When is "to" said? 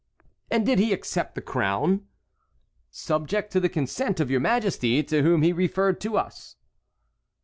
3.51-3.59, 5.03-5.21